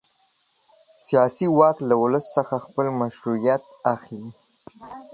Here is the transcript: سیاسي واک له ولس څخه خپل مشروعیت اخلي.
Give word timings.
سیاسي 1.05 1.47
واک 1.57 1.77
له 1.89 1.95
ولس 2.01 2.25
څخه 2.37 2.55
خپل 2.65 2.85
مشروعیت 3.01 3.63
اخلي. 3.93 4.23